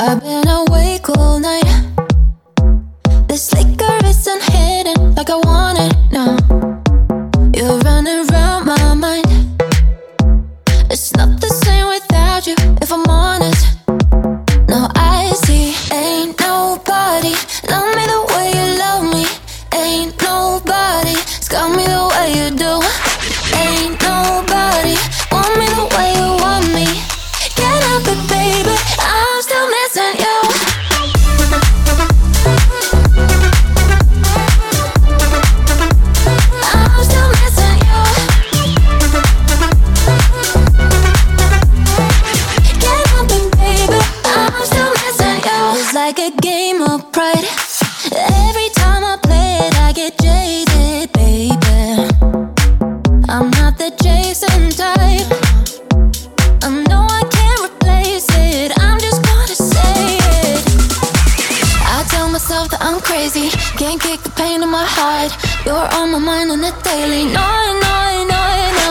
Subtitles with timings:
[0.00, 1.64] I've been awake all night.
[3.26, 6.36] This liquor isn't hidden like I want it now.
[7.52, 9.26] You're running around my mind.
[10.88, 13.76] It's not the same without you, if I'm honest.
[14.68, 16.47] No, I see, ain't nobody
[63.28, 63.50] crazy.
[63.76, 65.32] Can't kick the pain in my heart.
[65.66, 67.24] You're on my mind on the daily.
[67.24, 67.50] No,
[67.84, 68.42] no, no,
[68.78, 68.88] no.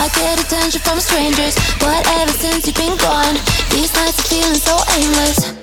[0.00, 3.34] I get attention from strangers, but ever since you've been gone,
[3.70, 5.54] these nights are feeling so aimless.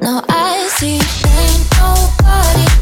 [0.00, 2.75] Now I see, ain't nobody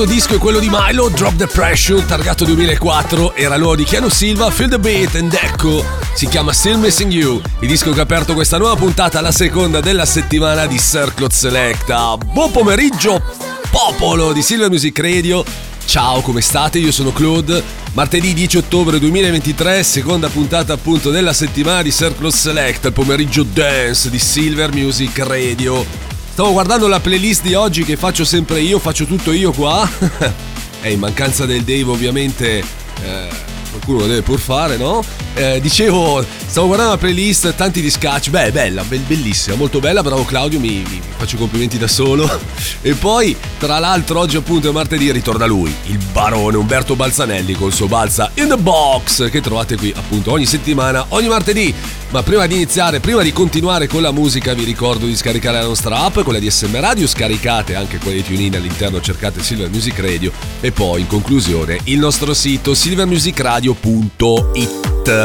[0.00, 4.08] questo disco è quello di Milo, Drop the Pressure, targato 2004, era l'uovo di Keanu
[4.08, 5.84] Silva, Feel the Beat ed ecco,
[6.14, 9.80] si chiama Still Missing You, il disco che ha aperto questa nuova puntata, la seconda
[9.80, 12.16] della settimana di Circlot Selecta.
[12.16, 13.22] Buon pomeriggio,
[13.70, 15.44] popolo di Silver Music Radio.
[15.84, 16.78] Ciao, come state?
[16.78, 17.62] Io sono Claude.
[17.92, 24.08] Martedì 10 ottobre 2023, seconda puntata appunto della settimana di Circlot Select, il pomeriggio dance
[24.08, 26.09] di Silver Music Radio.
[26.40, 29.86] Stavo guardando la playlist di oggi che faccio sempre io, faccio tutto io qua.
[30.80, 32.64] e in mancanza del Dave ovviamente
[33.02, 33.28] eh,
[33.68, 35.04] qualcuno lo deve pur fare, no?
[35.34, 40.24] Eh, dicevo, stavo guardando la playlist, tanti discacci, beh, bella, be- bellissima, molto bella, bravo
[40.24, 42.28] Claudio, mi, mi- faccio complimenti da solo.
[42.82, 47.72] e poi, tra l'altro, oggi appunto è martedì, ritorna lui, il barone Umberto Balzanelli col
[47.72, 51.72] suo Balza in the Box, che trovate qui appunto ogni settimana, ogni martedì.
[52.10, 55.66] Ma prima di iniziare, prima di continuare con la musica, vi ricordo di scaricare la
[55.66, 59.96] nostra app, quella di SM Radio, scaricate anche quella di TuneIn all'interno, cercate Silver Music
[60.00, 65.19] Radio e poi in conclusione il nostro sito silvermusicradio.it.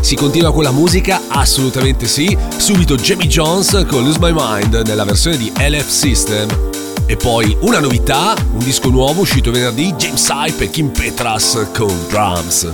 [0.00, 1.22] Si continua con la musica?
[1.28, 2.36] Assolutamente sì.
[2.56, 6.48] Subito Jamie Jones con Lose My Mind nella versione di LF System.
[7.06, 11.94] E poi una novità, un disco nuovo uscito venerdì, James Hype e Kim Petras con
[12.08, 12.64] Drums.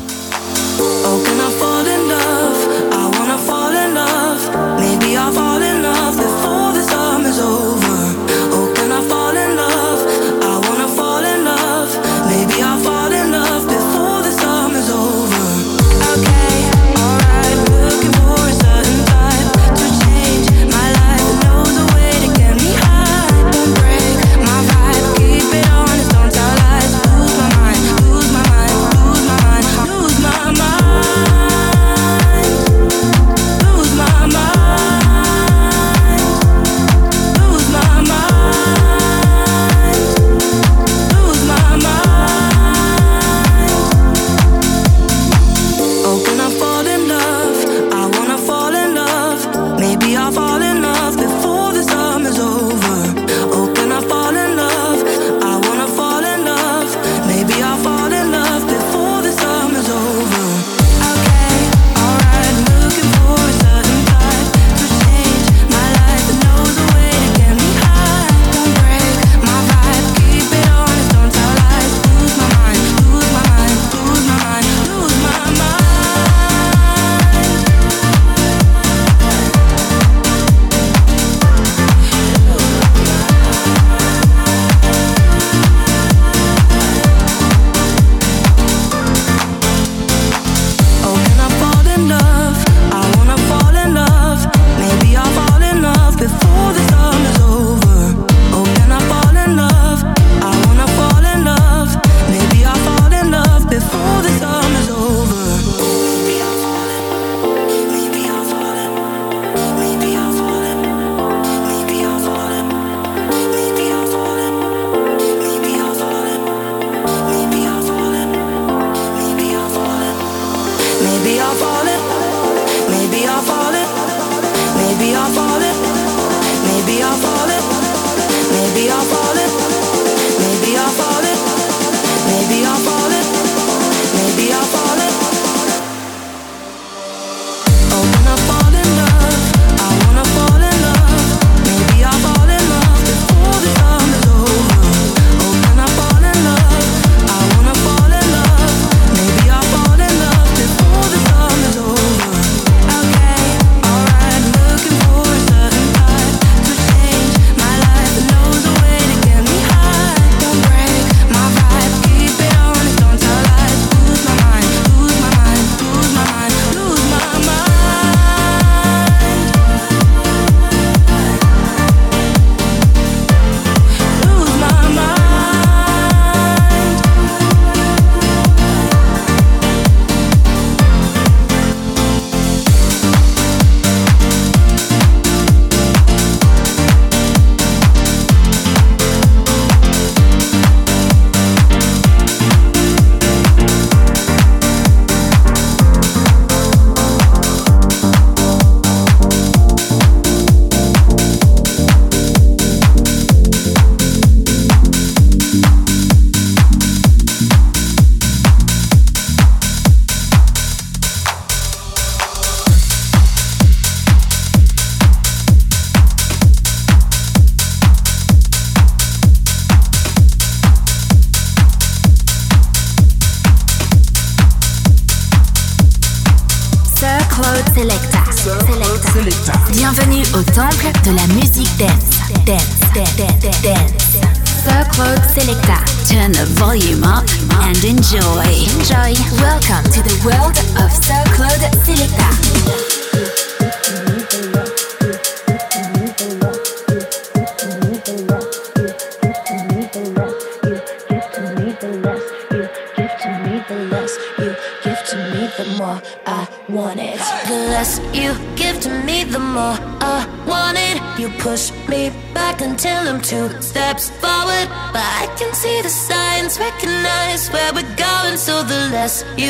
[0.78, 2.90] Oh, can I fall in love?
[2.90, 4.80] I wanna fall in love.
[4.80, 5.71] Maybe I'll fall in love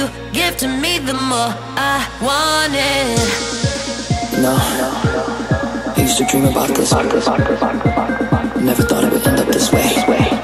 [0.03, 3.19] you give to me, the more I want it.
[4.41, 6.93] No, I used to dream about this.
[6.93, 10.42] Never thought it would end up this way.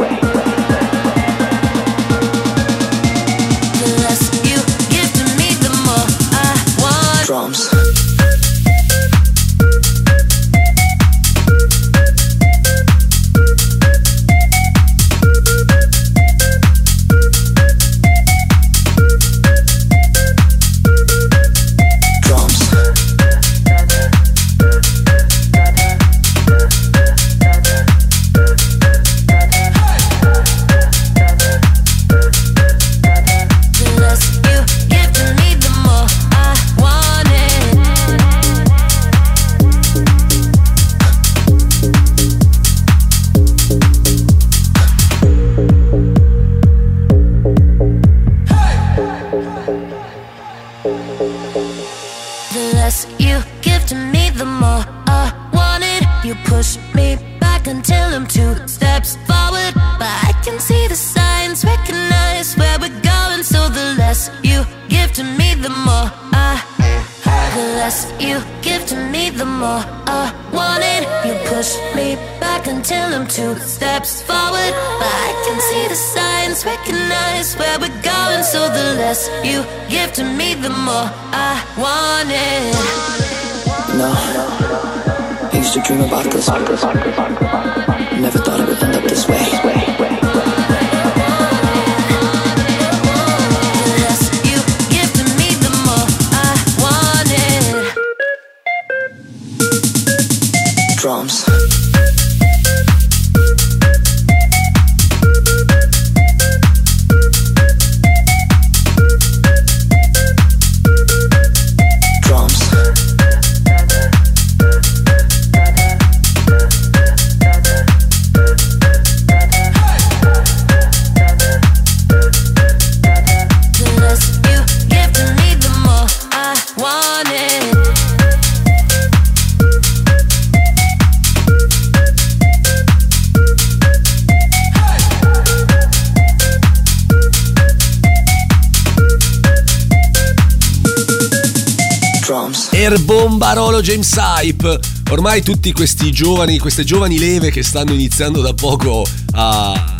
[143.78, 144.80] italiano James Hype.
[145.10, 149.94] Ormai tutti questi giovani, queste giovani leve che stanno iniziando da poco a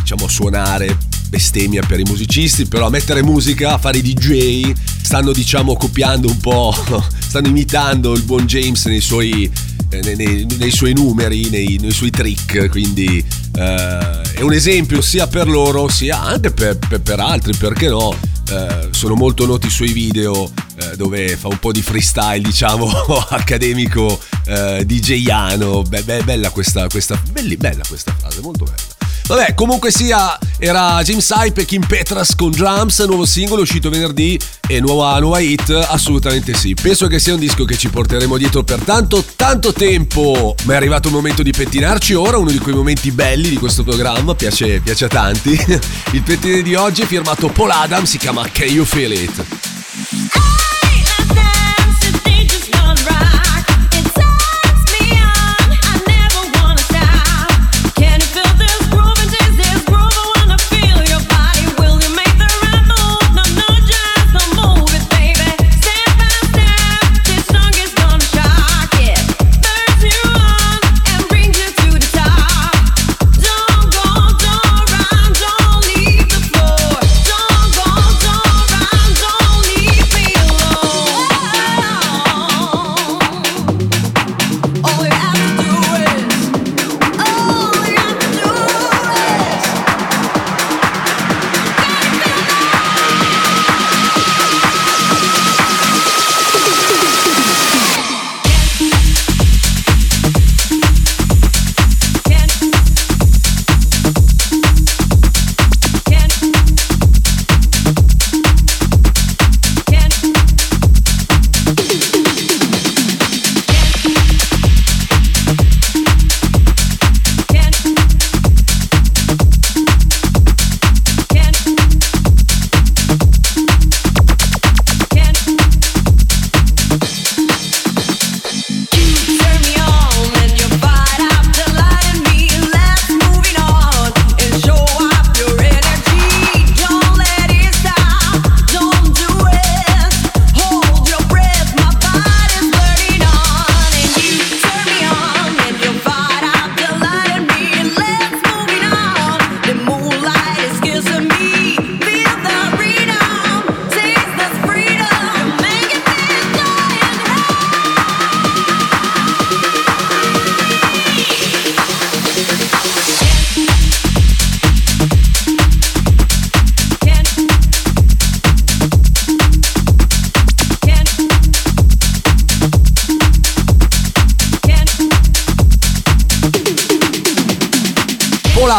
[0.00, 0.96] diciamo suonare
[1.28, 6.38] bestemmia per i musicisti, però a mettere musica, a fare DJ, stanno diciamo copiando un
[6.38, 6.74] po',
[7.18, 9.50] stanno imitando il buon James nei suoi,
[9.90, 13.24] eh, nei, nei suoi numeri, nei, nei, suoi trick, quindi
[13.56, 18.14] eh, è un esempio sia per loro sia anche per, per, per altri, perché no?
[18.50, 20.52] Eh, sono molto noti i suoi video
[20.96, 22.88] dove fa un po' di freestyle, diciamo,
[23.30, 25.82] accademico eh, DJiano.
[25.82, 28.94] Be- be- bella questa, questa, belli, bella questa frase, molto bella.
[29.26, 34.38] Vabbè, comunque sia, era James Hype e Kim Petras con Drums, nuovo singolo uscito venerdì
[34.68, 36.74] e nuova, nuova hit, assolutamente sì.
[36.74, 40.54] Penso che sia un disco che ci porteremo dietro per tanto, tanto tempo.
[40.64, 43.82] Ma è arrivato il momento di pettinarci ora, uno di quei momenti belli di questo
[43.82, 45.52] programma, piace, piace a tanti.
[46.12, 49.73] Il pettine di oggi è firmato Paul Adam, si chiama Can You Feel It?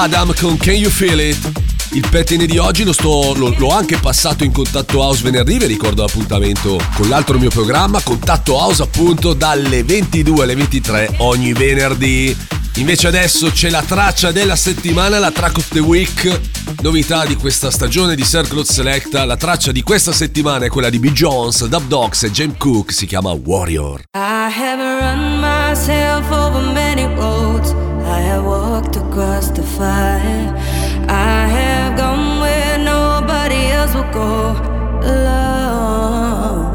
[0.05, 1.51] Adam con Can You Feel It?
[1.93, 5.65] Il pettine di oggi lo sto, lo, l'ho anche passato in Contatto House venerdì, vi
[5.65, 12.37] ricordo l'appuntamento con l'altro mio programma, Contatto House appunto dalle 22 alle 23 ogni venerdì.
[12.75, 16.39] Invece adesso c'è la traccia della settimana, la track of the week,
[16.81, 20.99] novità di questa stagione di Circle Selecta, la traccia di questa settimana è quella di
[20.99, 21.11] B.
[21.13, 24.03] Jones, Dub Dogs e James Cook, si chiama Warrior.
[24.13, 27.94] I have run myself over many roads.
[28.05, 30.53] I have walked across the fire.
[31.09, 34.51] I have gone where nobody else will go.
[35.01, 36.74] Alone.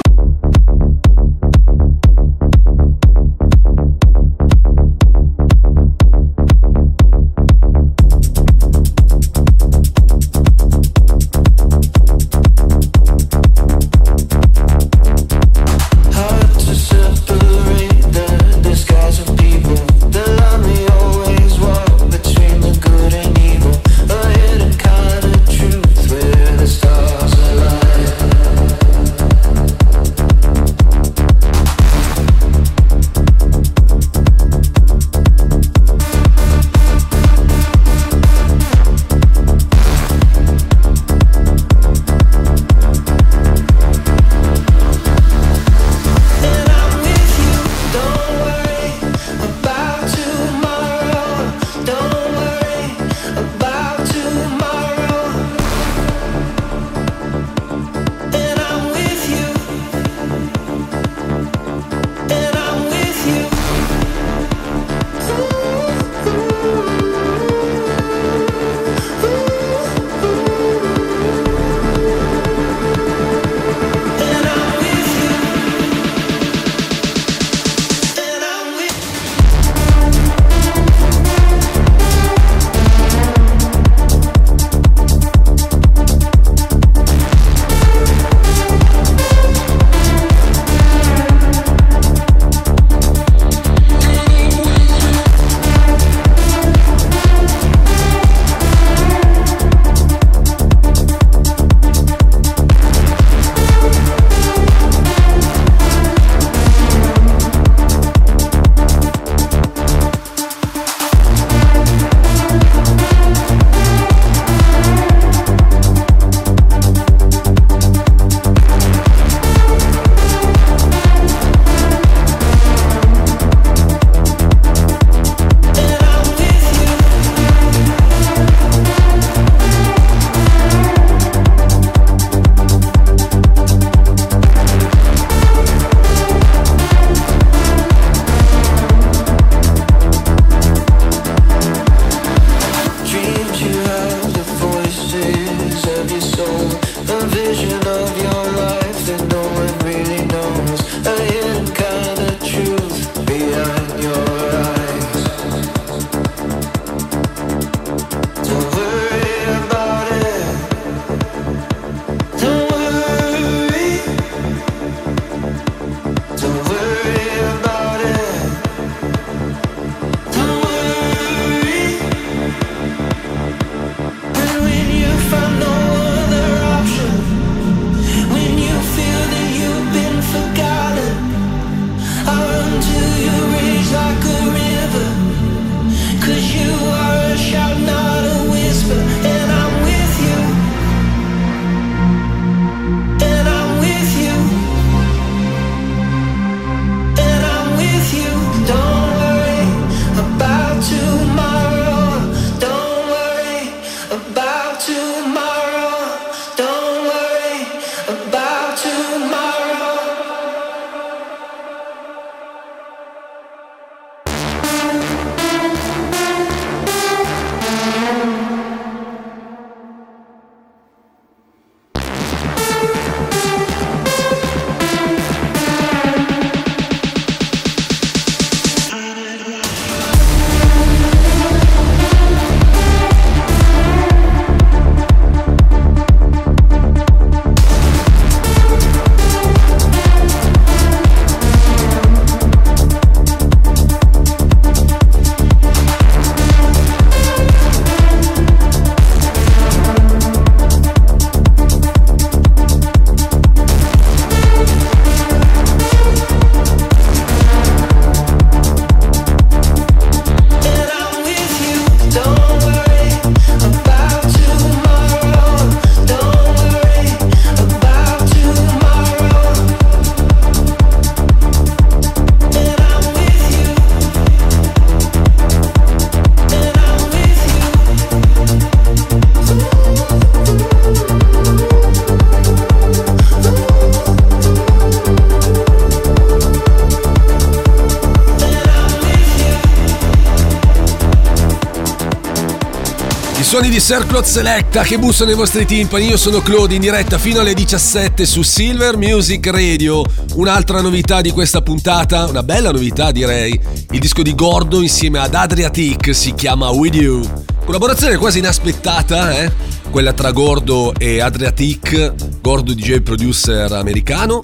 [293.61, 296.07] Suoni di Circlot Selecta che bussano nei vostri timpani.
[296.07, 300.03] Io sono Claude in diretta fino alle 17 su Silver Music Radio.
[300.33, 303.59] Un'altra novità di questa puntata, una bella novità direi.
[303.91, 307.21] Il disco di Gordo insieme ad Adriatic si chiama With You.
[307.63, 309.51] Collaborazione quasi inaspettata, eh?
[309.91, 312.39] Quella tra Gordo e Adriatic.
[312.41, 314.39] Gordo DJ producer americano.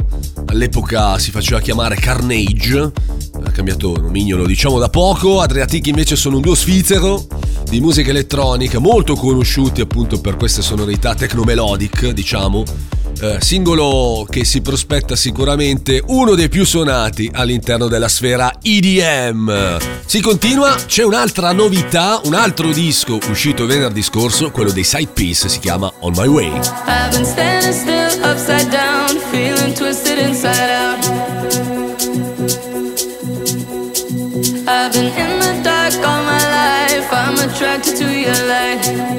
[0.46, 2.92] All'epoca si faceva chiamare Carnage.
[3.44, 5.42] Ha cambiato nomignolo diciamo da poco.
[5.42, 7.26] Adriatic invece sono un duo svizzero
[7.70, 12.64] di musica elettronica molto conosciuti appunto per queste sonorità tecnomelodic, diciamo.
[13.20, 19.78] Eh, singolo che si prospetta sicuramente uno dei più suonati all'interno della sfera EDM.
[20.06, 25.50] Si continua, c'è un'altra novità, un altro disco uscito venerdì scorso, quello dei Side Piece,
[25.50, 26.52] si chiama On My Way.
[26.86, 31.27] I've been standing still, upside down, feeling twisted inside out.
[37.58, 39.17] Attracted to your light.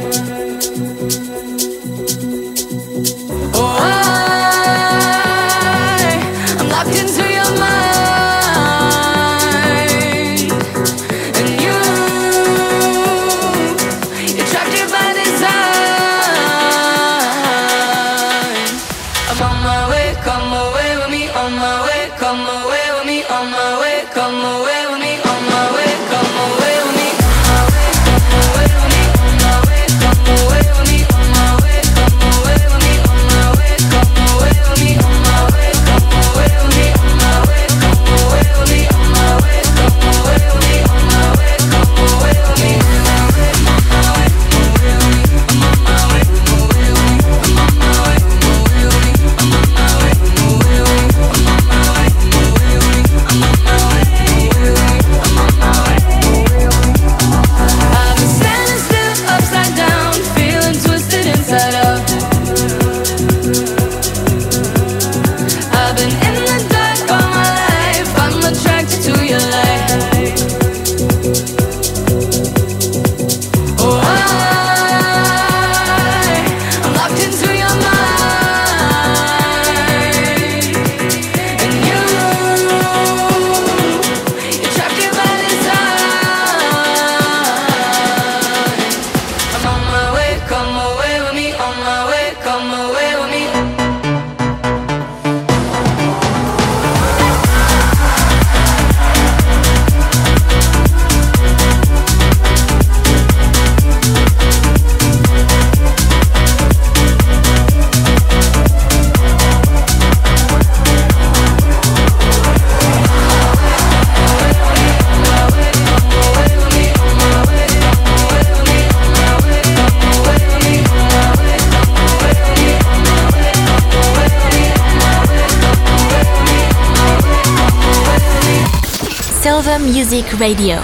[129.91, 130.83] Music Radio.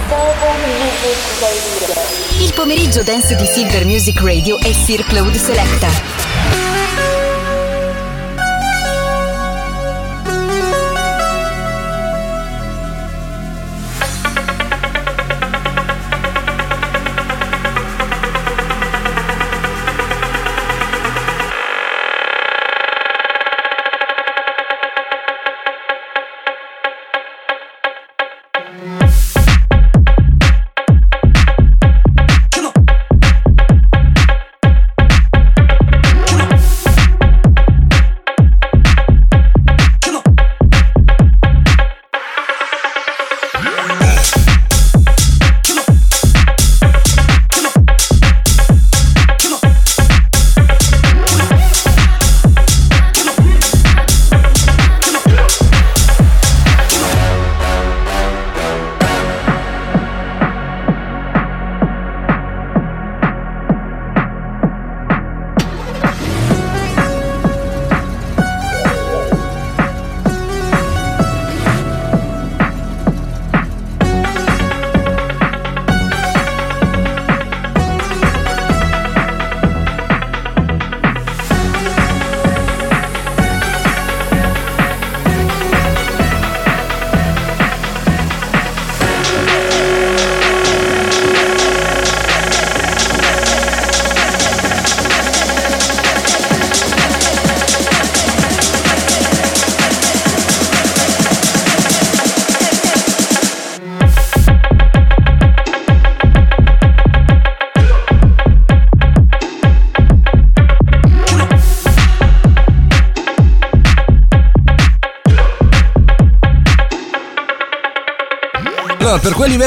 [2.39, 6.14] Il pomeriggio dance di Silver Music Radio e Sir Claude Selecta.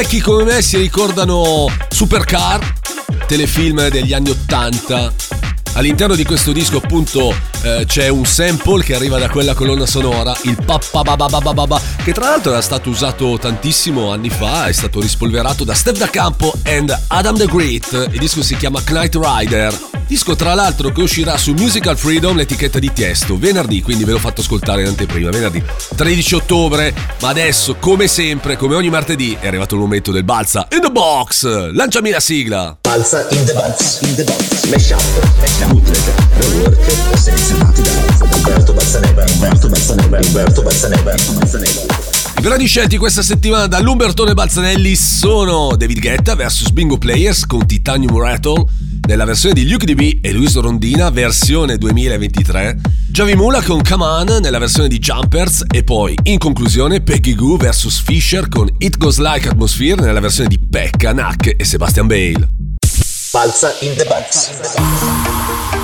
[0.02, 2.74] Vecchi come me si ricordano Supercar,
[3.26, 5.12] telefilm degli anni 80.
[5.72, 10.36] All'interno di questo disco appunto eh, c'è un sample che arriva da quella colonna sonora,
[10.42, 11.02] il pappa
[12.04, 16.08] che tra l'altro era stato usato tantissimo anni fa, è stato rispolverato da Steph Da
[16.08, 18.10] Campo and Adam the Great.
[18.12, 19.87] Il disco si chiama Knight Rider.
[20.08, 24.18] Disco tra l'altro che uscirà su Musical Freedom, l'etichetta di Tiesto, venerdì, quindi ve l'ho
[24.18, 25.62] fatto ascoltare in anteprima, venerdì
[25.94, 26.94] 13 ottobre.
[27.20, 30.90] Ma adesso, come sempre, come ogni martedì, è arrivato il momento del balza in the
[30.90, 31.72] box.
[31.72, 32.78] Lanciami la sigla.
[32.80, 36.00] Balsa in the box, in the box, mash up, bootleg,
[36.38, 41.80] rework, selezionati da Umberto Balzaneva, Umberto Balzaneva, Umberto Balzaneva, Umberto Balzaneva.
[42.38, 48.18] I brani scelti questa settimana dall'Umbertone Balzanelli sono David Guetta vs Bingo Players con Titanium
[48.18, 48.64] Rattle
[49.08, 52.76] nella versione di Luke DB e Luis Rondina versione 2023,
[53.10, 58.02] Javi Mula con Kaman nella versione di Jumpers e poi in conclusione Peggy Goo vs
[58.02, 62.48] Fisher con It Goes Like Atmosphere nella versione di Pekka, Nack e Sebastian Bale.
[63.32, 65.77] Balsa in the box, in the box.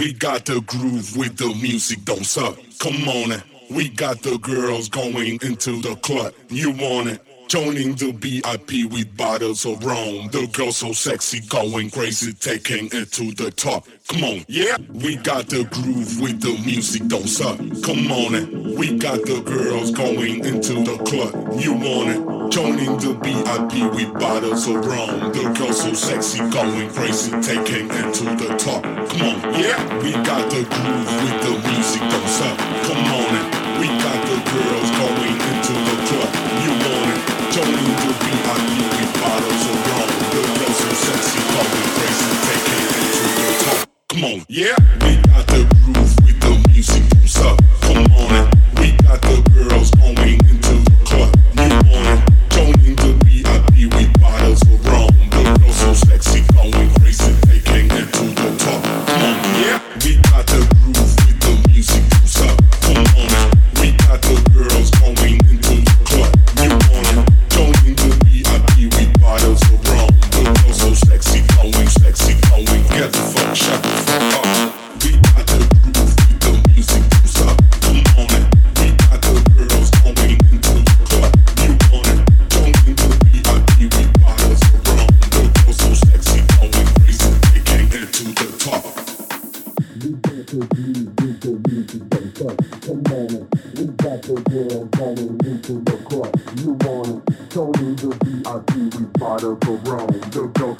[0.00, 2.56] We got the groove with the music, don't suck.
[2.78, 3.42] Come on, it.
[3.68, 6.32] we got the girls going into the club.
[6.48, 7.20] You want it?
[7.48, 10.28] Joining the VIP with bottles of rum.
[10.32, 13.88] The girls so sexy, going crazy, taking it to the top.
[14.08, 14.78] Come on, yeah.
[14.90, 17.58] We got the groove with the music, don't suck.
[17.58, 18.78] Come on, it.
[18.78, 21.60] we got the girls going into the club.
[21.60, 22.39] You want it?
[22.50, 25.30] Joining the VIP with bottles of rum.
[25.30, 28.82] The girls so sexy, going crazy, taking it to the top.
[28.82, 29.78] Come on, yeah.
[30.02, 32.58] We got the groove with the music, suck.
[32.58, 33.46] Come on, it.
[33.78, 36.30] we got the girls going into the club.
[36.66, 37.22] You want it?
[37.54, 38.66] Joining the VIP
[38.98, 40.10] with bottles of rum.
[40.34, 43.78] The girls so sexy, going crazy, taking it to the top.
[44.10, 44.74] Come on, yeah.
[45.06, 45.79] We got the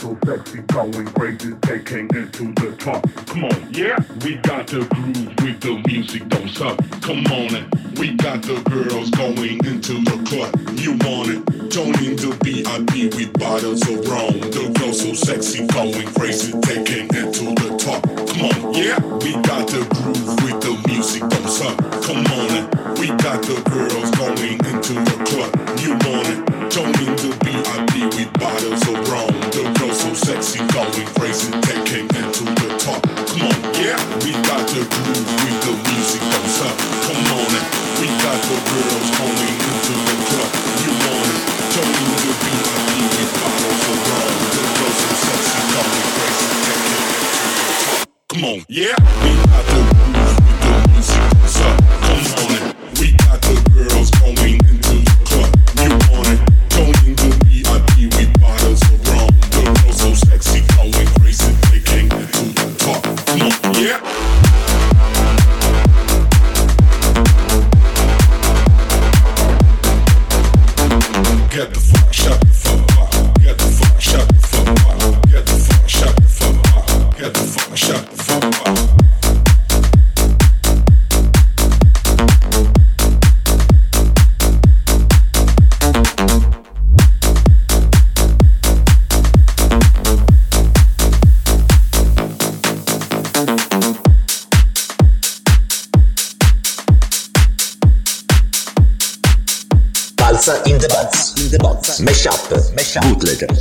[0.00, 3.06] so sexy, going crazy, taking it to the top.
[3.26, 6.78] Come on, yeah, we got the groove with the music, don't stop.
[7.02, 10.56] Come on, and we got the girls going into the club.
[10.78, 11.70] You want it?
[11.70, 14.40] Tony the VIP, we bottles of rum.
[14.40, 18.02] The girl so sexy, going crazy, taking it to the top.
[18.02, 20.49] Come on, yeah, we got the groove
[48.68, 48.94] yeah,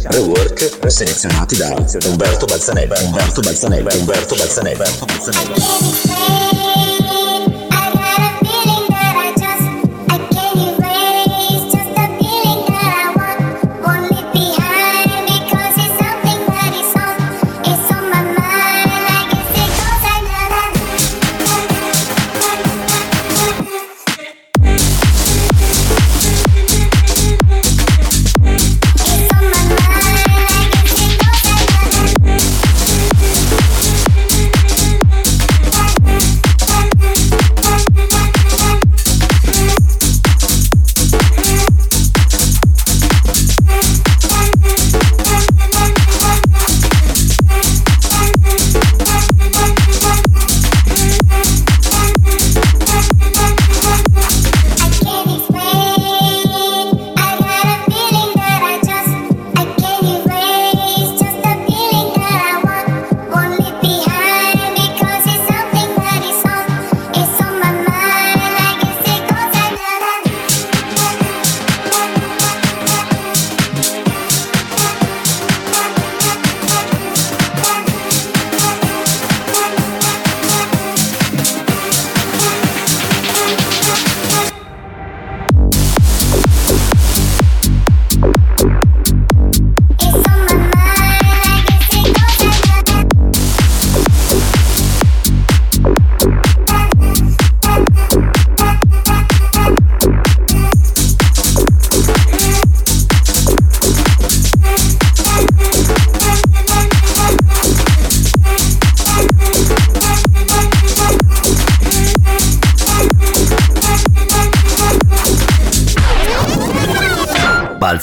[0.09, 1.75] rework, selezionati da
[2.07, 6.88] Umberto Balzaneva, Umberto Balzaneva, Umberto Balzaneva, Umberto Balzaneva.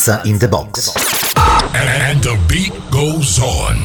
[0.07, 0.93] Balsa in the box.
[1.75, 3.77] And the beat goes on.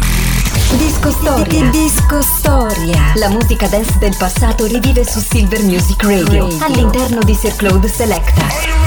[0.77, 1.69] Disco Storia.
[1.71, 3.13] Disco Storia.
[3.15, 6.47] La musica dance del passato rivive su Silver Music Radio.
[6.59, 8.80] All'interno di Sir Claude Selecta.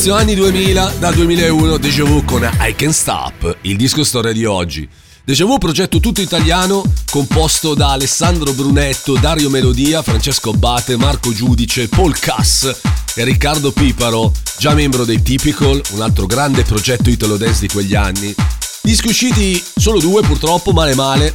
[0.00, 4.46] Inizio anni 2000, dal 2001, Deja Vu con I Can Stop, il disco storia di
[4.46, 4.88] oggi.
[5.22, 11.88] Deja Vu, progetto tutto italiano, composto da Alessandro Brunetto, Dario Melodia, Francesco Abate, Marco Giudice,
[11.88, 12.74] Paul Cass
[13.14, 17.94] e Riccardo Piparo, già membro dei Typical, un altro grande progetto italo dance di quegli
[17.94, 18.34] anni.
[18.80, 21.34] Dischi usciti solo due purtroppo, male male,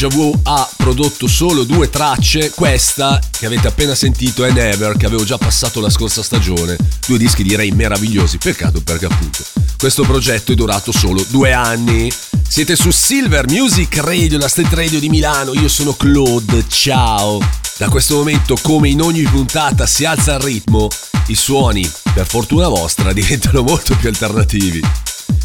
[0.00, 5.04] Deja Vu ha prodotto solo due tracce, questa che avete appena sentito è Never, che
[5.04, 9.44] avevo già passato la scorsa stagione, due dischi direi meravigliosi, peccato perché appunto
[9.76, 12.10] questo progetto è durato solo due anni.
[12.48, 17.38] Siete su Silver Music Radio, la State Radio di Milano, io sono Claude, ciao!
[17.76, 20.88] Da questo momento, come in ogni puntata, si alza il ritmo,
[21.26, 24.80] i suoni, per fortuna vostra, diventano molto più alternativi.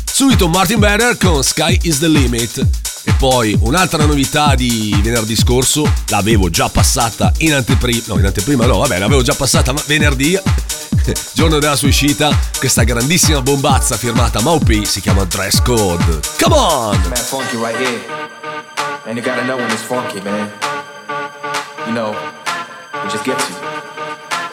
[0.05, 2.93] Subito Martin Better con Sky is the Limit.
[3.07, 8.01] E poi un'altra novità di venerdì scorso, l'avevo già passata in anteprima.
[8.07, 10.37] No, in anteprima no, vabbè, l'avevo già passata ma venerdì,
[11.33, 12.35] giorno della sua uscita.
[12.57, 16.19] Questa grandissima bombazza firmata Maupi si chiama Dress Code.
[16.41, 16.99] Come on!
[17.03, 18.01] Man, funky right here.
[19.05, 20.51] And you gotta know when it's funky, man.
[21.85, 22.15] You know,
[23.03, 23.74] it just gets you.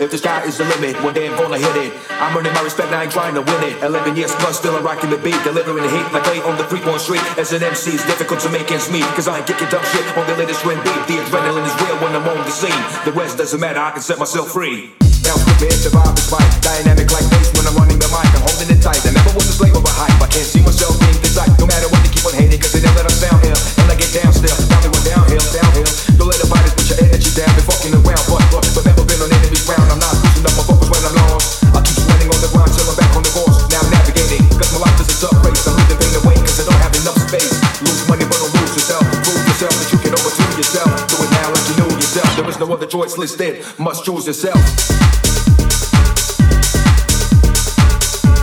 [0.02, 1.94] If the sky is the limit, one day I'm gonna hit it.
[2.18, 3.78] I'm earning my respect, I ain't trying to win it.
[3.86, 6.66] 11 years plus, still I'm rocking the beat, delivering the heat like Clay on the
[6.66, 7.22] 3-1 street.
[7.38, 10.02] As an MC, it's difficult to make ends meet, cause I ain't kicking dumb shit
[10.18, 11.06] on the latest trend beat.
[11.06, 12.82] The adrenaline is real when I'm on the scene.
[13.06, 14.90] The rest doesn't matter, I can set myself free.
[15.22, 16.50] With me, the vibe is right.
[16.66, 18.98] Dynamic like bass when I'm running the mic, I'm holding it tight.
[19.06, 21.54] I never was a slave of a hype, I can't see myself being desired.
[21.62, 23.58] No matter what keep on cause they never let us sound here.
[23.82, 25.90] And I get down still, down they went downhill, downhill.
[26.14, 29.30] Don't let the put your energy down, fucking around, but, but, but never been on
[29.32, 29.90] enemy's ground.
[29.90, 31.66] I'm not losing my focus when I'm lost.
[31.74, 33.66] I keep sweating on the ground till I'm back on the course.
[33.74, 35.66] Now navigating, cause my life is a tough race.
[35.66, 37.54] I'm pain away, cause I don't have enough space.
[37.82, 39.02] Lose money, but don't lose yourself.
[39.26, 40.90] Prove yourself that you can overdo yourself.
[41.10, 42.30] Do it now like you know yourself.
[42.38, 44.62] There is no other choice listed, must choose yourself.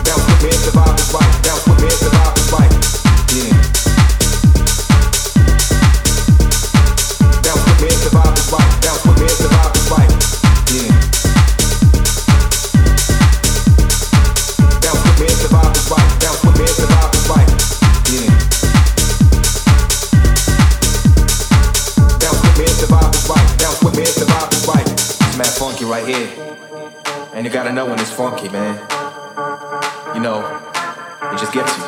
[0.04, 1.32] Bounce with me the vibe is right.
[1.48, 2.29] Bounce with me if the
[25.90, 26.30] right here.
[27.34, 28.78] And you gotta know when it's funky, man.
[30.14, 30.38] You know,
[31.34, 31.84] it just gets you.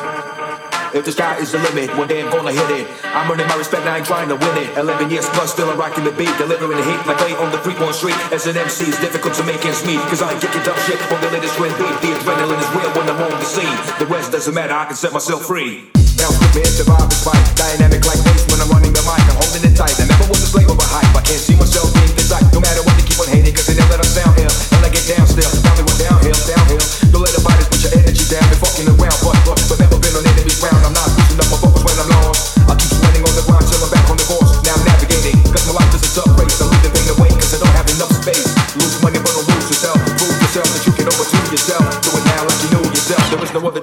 [0.91, 2.85] If the sky is the limit, one day I'm gonna hit it.
[3.15, 4.77] I'm earning my respect, I ain't trying to win it.
[4.77, 7.57] 11 years plus, still I'm rocking the beat, delivering the heat like clay on the
[7.63, 8.19] freeborn street.
[8.35, 10.99] As an MC, it's difficult to make ends meet, cause I ain't kicking dumb shit
[11.07, 11.95] on the latest trend beat.
[12.03, 13.77] The adrenaline is real when I'm on the scene.
[13.99, 15.87] The rest doesn't matter, I can set myself free.
[16.19, 17.45] Now with me the vibe right.
[17.55, 19.23] Dynamic like bass when I'm running the mic.
[19.31, 19.95] I'm holding it tight.
[19.97, 21.09] I never was a slave of a hype.
[21.15, 22.45] I can't see myself being inside.
[22.53, 22.92] No matter what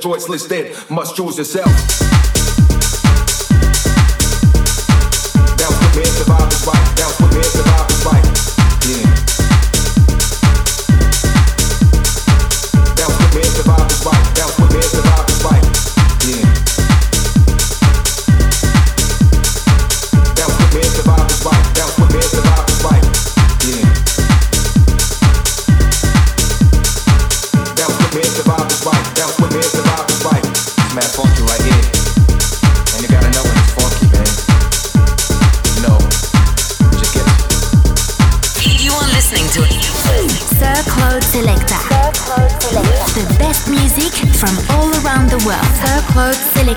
[0.01, 0.75] choice listed.
[0.91, 2.00] Must choose yourself.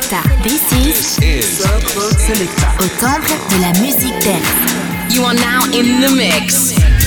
[0.03, 0.43] Selecta.
[0.43, 0.71] This
[1.21, 2.73] is, Sir Claude Selecta.
[2.79, 5.13] au temple de la musique dance.
[5.13, 7.02] You are now in the mix.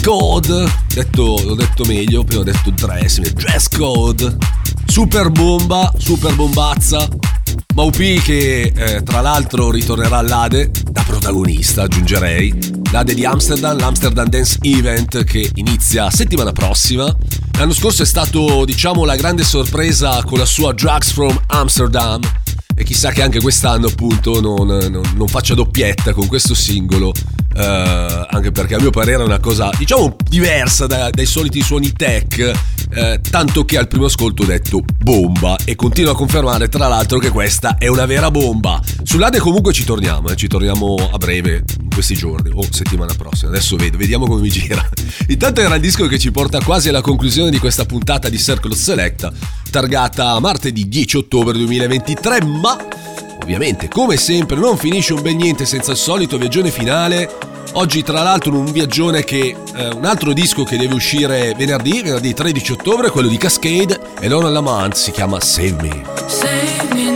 [0.00, 0.64] Code.
[0.92, 4.36] Detto, l'ho detto meglio, prima ho detto dress, dress code.
[4.86, 7.08] Super bomba, super bombazza.
[7.74, 12.52] Maupi che eh, tra l'altro ritornerà all'Ade da protagonista, aggiungerei.
[12.90, 17.14] L'Ade di Amsterdam, l'Amsterdam Dance Event che inizia settimana prossima.
[17.58, 22.20] L'anno scorso è stato, diciamo, la grande sorpresa con la sua Drugs from Amsterdam.
[22.74, 27.12] E chissà che anche quest'anno appunto non, non, non faccia doppietta con questo singolo
[27.52, 31.90] Uh, anche perché a mio parere è una cosa diciamo diversa da, dai soliti suoni
[31.90, 32.52] tech
[32.94, 37.18] uh, tanto che al primo ascolto ho detto bomba e continuo a confermare tra l'altro
[37.18, 38.80] che questa è una vera bomba.
[39.02, 43.50] sull'Ade comunque ci torniamo eh, ci torniamo a breve in questi giorni o settimana prossima.
[43.50, 44.88] Adesso vedo vediamo come mi gira.
[45.26, 48.76] Intanto era il disco che ci porta quasi alla conclusione di questa puntata di Circle
[48.76, 49.32] Selecta
[49.70, 52.76] targata martedì 10 ottobre 2023 ma
[53.52, 57.28] Ovviamente, come sempre, non finisce un bel niente senza il solito viaggione finale.
[57.72, 59.56] Oggi, tra l'altro, un viaggione che.
[59.74, 64.28] Eh, un altro disco che deve uscire venerdì, venerdì 13 ottobre, quello di Cascade, e
[64.28, 66.02] Lona Lamont si chiama Save Me.
[66.28, 67.09] Save me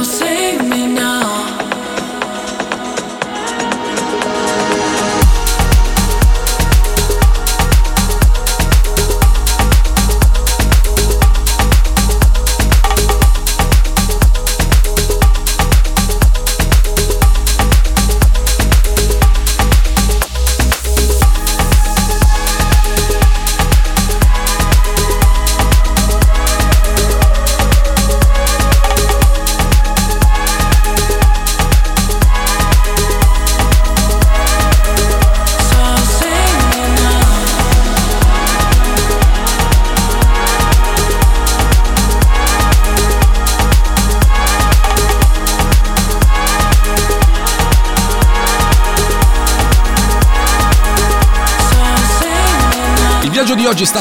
[0.00, 0.29] você.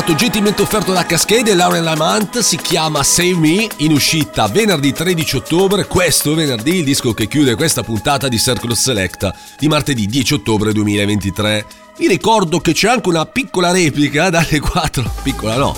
[0.10, 4.92] Stato gentilmente offerto da Cascade e Lauren Lamont, si chiama Save Me, in uscita venerdì
[4.92, 10.08] 13 ottobre, questo venerdì il disco che chiude questa puntata di Circle Selecta di martedì
[10.08, 11.66] 10 ottobre 2023.
[11.98, 15.76] Vi ricordo che c'è anche una piccola replica dalle 4, piccola no,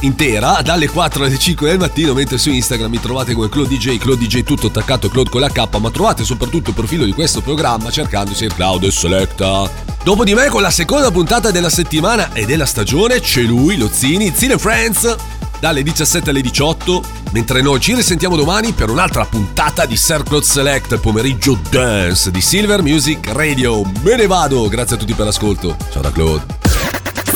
[0.00, 3.98] intera, dalle 4 alle 5 del mattino, mentre su Instagram mi trovate come Claude DJ,
[3.98, 7.42] Claude DJ tutto attaccato, Claude con la K, ma trovate soprattutto il profilo di questo
[7.42, 9.93] programma cercandosi il Cloud Selecta.
[10.04, 13.88] Dopo di me con la seconda puntata della settimana e della stagione c'è lui, lo
[13.90, 15.16] Zini, Zine Friends,
[15.58, 20.98] dalle 17 alle 18, mentre noi ci risentiamo domani per un'altra puntata di Circle Select,
[20.98, 23.82] pomeriggio dance di Silver Music Radio.
[24.02, 25.74] Me ne vado, grazie a tutti per l'ascolto.
[25.90, 26.44] Ciao da Claude.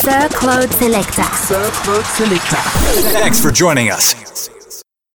[0.03, 1.25] Sir Claude Selecta.
[3.19, 4.28] Thanks for joining us.